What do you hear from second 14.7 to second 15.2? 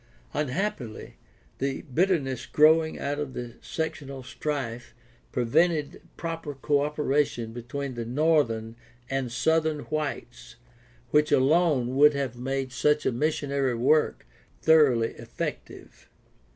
oughly